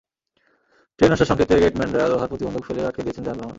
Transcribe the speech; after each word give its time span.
Train 0.99 1.11
আসার 1.15 1.29
সংকেত 1.29 1.47
পেয়ে 1.49 1.63
গেটম্যানরা 1.63 2.11
লোহার 2.11 2.29
প্রতিবন্ধক 2.31 2.63
ফেলে 2.67 2.81
আটকে 2.87 3.03
দিয়েছেন 3.05 3.23
যানবাহন। 3.27 3.49